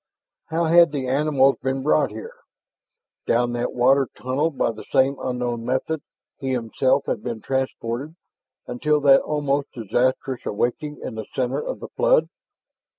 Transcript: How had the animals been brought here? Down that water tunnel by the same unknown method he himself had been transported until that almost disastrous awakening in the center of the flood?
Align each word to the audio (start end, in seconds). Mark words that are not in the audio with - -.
How 0.47 0.63
had 0.63 0.91
the 0.91 1.07
animals 1.07 1.57
been 1.61 1.83
brought 1.83 2.09
here? 2.09 2.33
Down 3.27 3.53
that 3.53 3.71
water 3.71 4.07
tunnel 4.17 4.49
by 4.49 4.71
the 4.71 4.83
same 4.91 5.17
unknown 5.21 5.63
method 5.63 6.01
he 6.39 6.53
himself 6.53 7.03
had 7.05 7.21
been 7.21 7.39
transported 7.39 8.15
until 8.65 8.99
that 9.01 9.21
almost 9.21 9.67
disastrous 9.75 10.43
awakening 10.43 11.01
in 11.03 11.13
the 11.13 11.27
center 11.35 11.59
of 11.61 11.81
the 11.81 11.89
flood? 11.89 12.29